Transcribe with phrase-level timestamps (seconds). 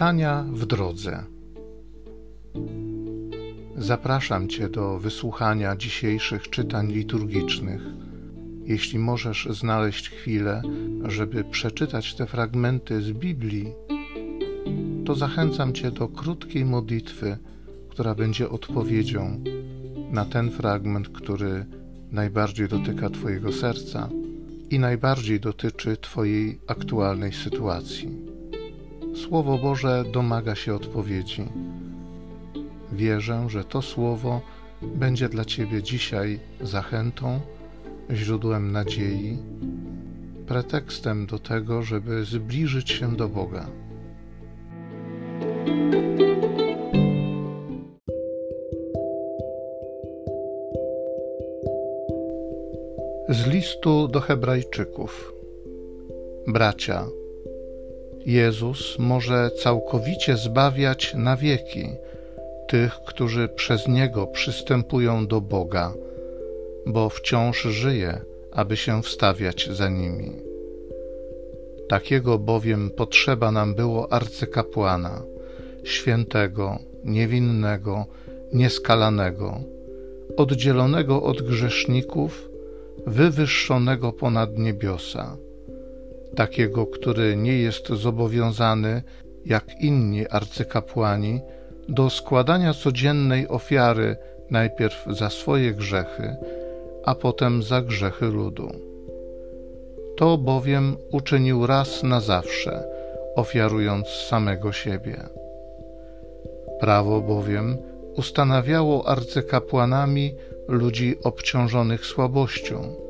[0.00, 1.24] Czytania w drodze.
[3.76, 7.82] Zapraszam Cię do wysłuchania dzisiejszych czytań liturgicznych.
[8.64, 10.62] Jeśli możesz znaleźć chwilę,
[11.04, 13.72] żeby przeczytać te fragmenty z Biblii,
[15.06, 17.36] to zachęcam Cię do krótkiej modlitwy,
[17.88, 19.44] która będzie odpowiedzią
[20.10, 21.66] na ten fragment, który
[22.12, 24.08] najbardziej dotyka Twojego serca
[24.70, 28.29] i najbardziej dotyczy Twojej aktualnej sytuacji.
[29.14, 31.44] Słowo Boże domaga się odpowiedzi.
[32.92, 34.40] Wierzę, że to słowo
[34.82, 37.40] będzie dla Ciebie dzisiaj zachętą,
[38.10, 39.38] źródłem nadziei,
[40.46, 43.66] pretekstem do tego, żeby zbliżyć się do Boga.
[53.28, 55.32] Z listu do Hebrajczyków.
[56.46, 57.06] Bracia,
[58.26, 61.88] Jezus może całkowicie zbawiać na wieki
[62.68, 65.92] tych, którzy przez Niego przystępują do Boga,
[66.86, 68.20] bo wciąż żyje,
[68.52, 70.32] aby się wstawiać za nimi.
[71.88, 75.22] Takiego bowiem potrzeba nam było arcykapłana,
[75.84, 78.06] świętego, niewinnego,
[78.52, 79.60] nieskalanego,
[80.36, 82.50] oddzielonego od grzeszników,
[83.06, 85.36] wywyższonego ponad niebiosa
[86.36, 89.02] takiego, który nie jest zobowiązany,
[89.46, 91.40] jak inni arcykapłani,
[91.88, 94.16] do składania codziennej ofiary
[94.50, 96.36] najpierw za swoje grzechy,
[97.04, 98.70] a potem za grzechy ludu.
[100.16, 102.84] To bowiem uczynił raz na zawsze,
[103.36, 105.16] ofiarując samego siebie.
[106.80, 107.78] Prawo bowiem
[108.16, 110.34] ustanawiało arcykapłanami
[110.68, 113.09] ludzi obciążonych słabością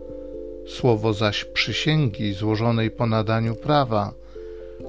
[0.66, 4.12] Słowo zaś przysięgi złożonej po nadaniu prawa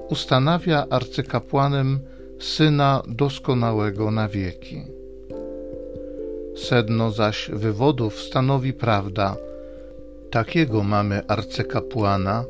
[0.08, 2.00] ustanawia arcykapłanem
[2.40, 4.82] syna doskonałego na wieki.
[6.56, 9.36] Sedno zaś wywodów stanowi prawda.
[10.30, 12.44] Takiego mamy arcykapłana,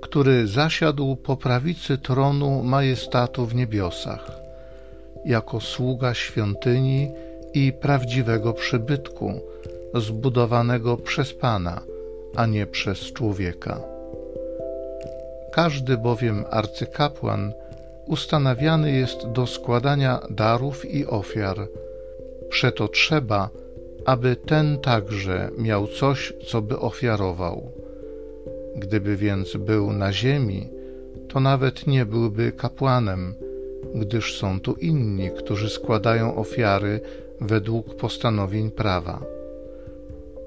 [0.00, 4.30] który zasiadł po prawicy tronu majestatu w niebiosach,
[5.24, 7.08] jako sługa świątyni
[7.54, 9.40] i prawdziwego przybytku,
[9.94, 11.80] zbudowanego przez Pana–
[12.36, 13.80] a nie przez człowieka.
[15.52, 17.52] Każdy bowiem arcykapłan
[18.06, 21.68] ustanawiany jest do składania darów i ofiar.
[22.48, 23.50] Przeto trzeba,
[24.04, 27.72] aby ten także miał coś, co by ofiarował.
[28.76, 30.68] Gdyby więc był na ziemi,
[31.28, 33.34] to nawet nie byłby kapłanem,
[33.94, 37.00] gdyż są tu inni, którzy składają ofiary
[37.40, 39.41] według postanowień prawa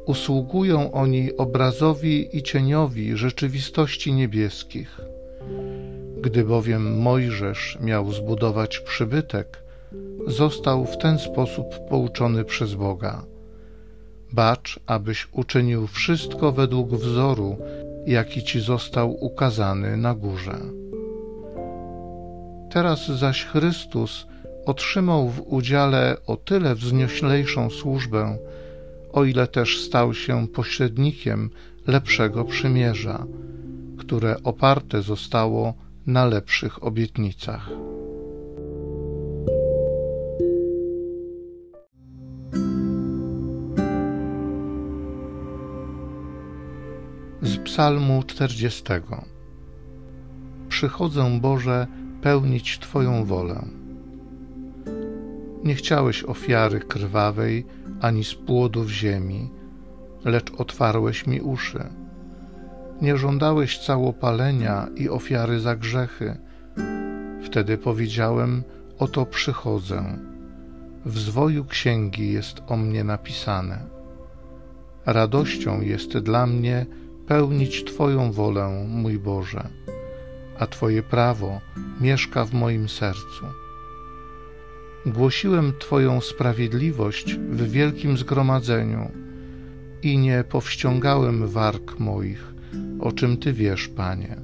[0.05, 5.01] usługują oni obrazowi i cieniowi rzeczywistości niebieskich.
[6.21, 9.63] Gdy bowiem Mojżesz miał zbudować przybytek,
[10.27, 13.25] został w ten sposób pouczony przez Boga.
[14.31, 17.57] Bacz, abyś uczynił wszystko według wzoru,
[18.05, 20.57] jaki ci został ukazany na górze.
[22.71, 24.27] Teraz zaś Chrystus
[24.65, 28.37] otrzymał w udziale o tyle wznioślejszą służbę,
[29.15, 31.49] o ile też stał się pośrednikiem
[31.87, 33.25] lepszego przymierza,
[33.97, 35.73] które oparte zostało
[36.05, 37.69] na lepszych obietnicach.
[47.41, 48.83] Z Psalmu 40.
[50.69, 51.87] Przychodzę, Boże,
[52.21, 53.84] pełnić Twoją wolę.
[55.65, 57.65] Nie chciałeś ofiary krwawej,
[58.01, 59.49] ani z płodów ziemi,
[60.25, 61.83] lecz otwarłeś mi uszy.
[63.01, 66.37] Nie żądałeś całopalenia i ofiary za grzechy.
[67.43, 68.63] Wtedy powiedziałem:
[68.99, 70.17] Oto przychodzę.
[71.05, 73.79] W zwoju księgi jest o mnie napisane.
[75.05, 76.85] Radością jest dla mnie
[77.27, 79.69] pełnić Twoją wolę, mój Boże,
[80.59, 81.61] a Twoje prawo
[82.01, 83.64] mieszka w moim sercu.
[85.05, 89.11] Głosiłem Twoją sprawiedliwość w wielkim zgromadzeniu
[90.03, 92.53] i nie powściągałem warg moich,
[92.99, 94.35] o czym Ty wiesz, Panie.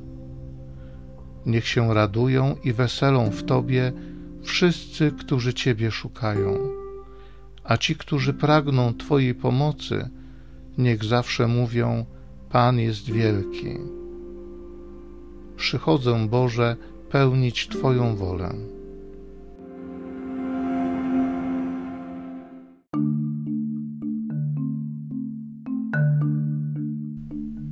[1.46, 3.92] Niech się radują i weselą w Tobie
[4.44, 6.58] wszyscy, którzy Ciebie szukają,
[7.64, 10.10] a ci, którzy pragną Twojej pomocy,
[10.78, 12.06] niech zawsze mówią:
[12.50, 13.78] Pan jest wielki.
[15.56, 16.76] Przychodzę, Boże,
[17.10, 18.54] pełnić Twoją wolę.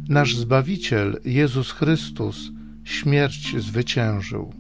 [0.10, 2.52] Nasz Zbawiciel, Jezus Chrystus,
[2.84, 4.54] śmierć zwyciężył.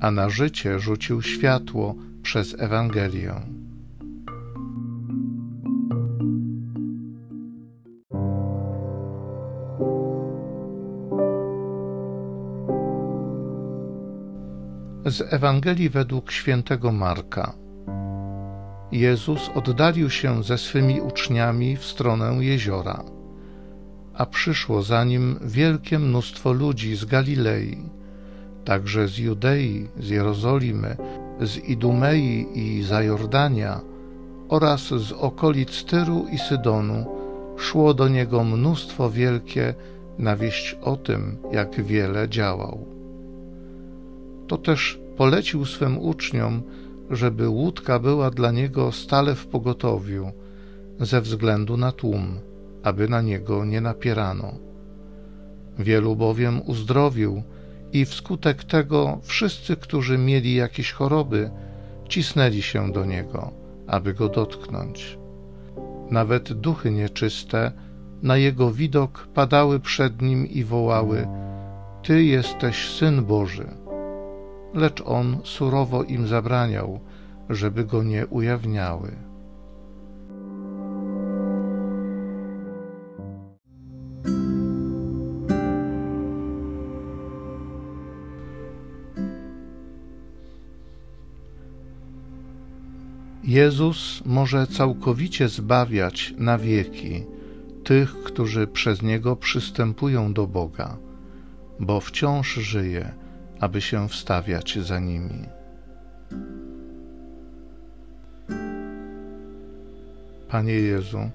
[0.00, 3.34] a na życie rzucił światło przez Ewangelię.
[15.06, 17.54] Z Ewangelii według świętego Marka.
[18.92, 23.17] Jezus oddalił się ze swymi uczniami w stronę jeziora,
[24.18, 27.78] a przyszło za nim wielkie mnóstwo ludzi z Galilei,
[28.64, 30.96] także z Judei, z Jerozolimy,
[31.40, 33.80] z Idumei i Zajordania
[34.48, 37.06] oraz z okolic Tyru i Sydonu
[37.56, 39.74] szło do niego mnóstwo wielkie
[40.18, 42.86] na wieść o tym, jak wiele działał.
[44.46, 46.62] To też polecił swym uczniom,
[47.10, 50.32] żeby łódka była dla niego stale w pogotowiu,
[51.00, 52.47] ze względu na tłum,
[52.82, 54.52] aby na niego nie napierano.
[55.78, 57.42] Wielu bowiem uzdrowił
[57.92, 61.50] i wskutek tego wszyscy, którzy mieli jakieś choroby,
[62.08, 63.52] cisnęli się do niego,
[63.86, 65.18] aby go dotknąć.
[66.10, 67.72] Nawet duchy nieczyste
[68.22, 71.28] na jego widok padały przed nim i wołały:
[72.02, 73.66] Ty jesteś syn Boży
[74.74, 77.00] lecz on surowo im zabraniał,
[77.50, 79.27] żeby go nie ujawniały.
[93.48, 97.24] Jezus może całkowicie zbawiać na wieki
[97.84, 100.96] tych, którzy przez Niego przystępują do Boga,
[101.80, 103.12] bo wciąż żyje
[103.60, 105.44] aby się wstawiać za nimi.
[110.48, 111.30] Panie Jezu,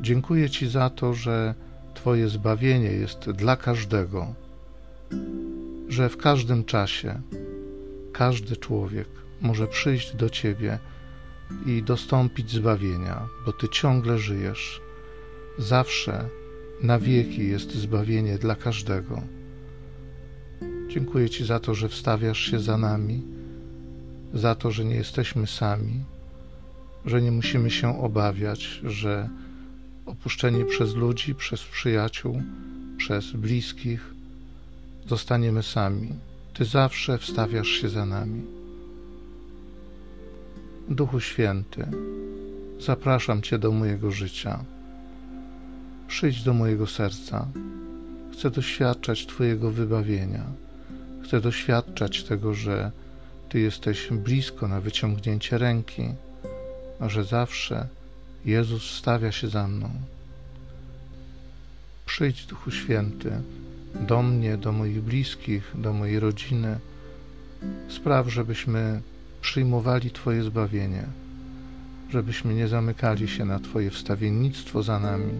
[0.00, 1.54] dziękuję Ci za to, że
[1.94, 4.34] Twoje zbawienie jest dla każdego,
[5.88, 7.20] że w każdym czasie
[8.12, 9.08] każdy człowiek
[9.40, 10.78] może przyjść do Ciebie
[11.66, 14.80] i dostąpić zbawienia, bo Ty ciągle żyjesz.
[15.58, 16.28] Zawsze
[16.82, 19.22] na wieki jest zbawienie dla każdego.
[20.88, 23.22] Dziękuję Ci za to, że wstawiasz się za nami,
[24.34, 26.04] za to, że nie jesteśmy sami,
[27.06, 29.28] że nie musimy się obawiać, że
[30.06, 32.42] opuszczeni przez ludzi, przez przyjaciół,
[32.96, 34.14] przez bliskich,
[35.06, 36.08] zostaniemy sami.
[36.54, 38.59] Ty zawsze wstawiasz się za nami.
[40.90, 41.86] Duchu Święty,
[42.80, 44.64] zapraszam Cię do mojego życia.
[46.08, 47.46] Przyjdź do mojego serca.
[48.32, 50.44] Chcę doświadczać Twojego wybawienia
[51.24, 52.90] Chcę doświadczać tego, że
[53.48, 56.02] Ty jesteś blisko na wyciągnięcie ręki,
[57.00, 57.88] a że zawsze
[58.44, 59.90] Jezus stawia się za mną.
[62.06, 63.32] Przyjdź, Duchu Święty,
[63.94, 66.78] do mnie, do moich bliskich, do mojej rodziny.
[67.88, 69.00] Spraw, żebyśmy
[69.40, 71.04] przyjmowali Twoje zbawienie,
[72.10, 75.32] żebyśmy nie zamykali się na Twoje wstawiennictwo za nami,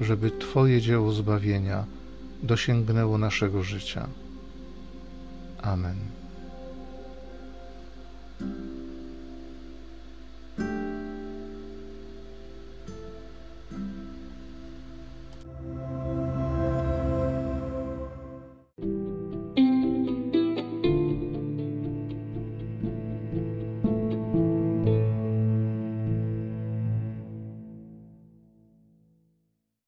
[0.00, 1.84] żeby Twoje dzieło zbawienia
[2.42, 4.06] dosięgnęło naszego życia.
[5.62, 6.13] Amen.